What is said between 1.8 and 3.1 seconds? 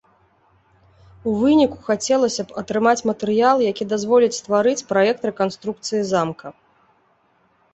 хацелася б атрымаць